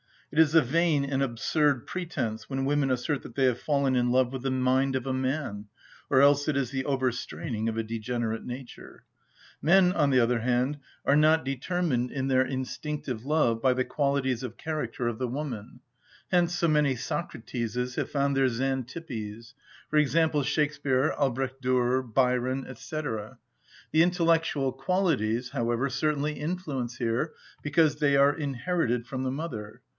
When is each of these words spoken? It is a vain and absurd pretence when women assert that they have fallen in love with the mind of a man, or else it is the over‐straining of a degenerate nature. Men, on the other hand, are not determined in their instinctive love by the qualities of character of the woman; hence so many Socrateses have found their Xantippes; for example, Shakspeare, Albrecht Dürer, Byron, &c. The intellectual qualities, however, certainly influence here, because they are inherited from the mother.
It 0.31 0.39
is 0.39 0.55
a 0.55 0.61
vain 0.61 1.03
and 1.05 1.21
absurd 1.21 1.85
pretence 1.85 2.49
when 2.49 2.63
women 2.63 2.89
assert 2.89 3.21
that 3.23 3.35
they 3.35 3.43
have 3.43 3.59
fallen 3.59 3.95
in 3.97 4.11
love 4.11 4.31
with 4.31 4.43
the 4.43 4.49
mind 4.49 4.95
of 4.95 5.05
a 5.05 5.13
man, 5.13 5.65
or 6.09 6.21
else 6.21 6.47
it 6.47 6.55
is 6.57 6.71
the 6.71 6.85
over‐straining 6.85 7.67
of 7.67 7.77
a 7.77 7.83
degenerate 7.83 8.45
nature. 8.45 9.03
Men, 9.61 9.91
on 9.91 10.09
the 10.09 10.21
other 10.21 10.39
hand, 10.39 10.79
are 11.05 11.17
not 11.17 11.43
determined 11.43 12.11
in 12.11 12.29
their 12.29 12.45
instinctive 12.45 13.25
love 13.25 13.61
by 13.61 13.73
the 13.73 13.83
qualities 13.83 14.41
of 14.41 14.57
character 14.57 15.07
of 15.07 15.19
the 15.19 15.27
woman; 15.27 15.81
hence 16.31 16.57
so 16.57 16.67
many 16.67 16.95
Socrateses 16.95 17.95
have 17.95 18.09
found 18.09 18.35
their 18.35 18.47
Xantippes; 18.49 19.53
for 19.89 19.97
example, 19.97 20.41
Shakspeare, 20.43 21.11
Albrecht 21.11 21.61
Dürer, 21.61 22.01
Byron, 22.01 22.73
&c. 22.73 22.95
The 23.01 23.37
intellectual 24.01 24.71
qualities, 24.71 25.49
however, 25.49 25.89
certainly 25.89 26.39
influence 26.39 26.97
here, 26.97 27.33
because 27.61 27.97
they 27.97 28.15
are 28.15 28.33
inherited 28.33 29.05
from 29.05 29.23
the 29.23 29.29
mother. 29.31 29.81